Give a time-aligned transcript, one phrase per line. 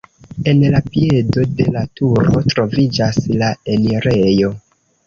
[0.53, 4.57] En la piedo de la turo troviĝas la enirejo.